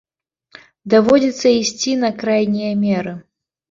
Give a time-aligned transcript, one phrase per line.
[0.95, 3.19] Даводзіцца ісці на крайнія меры.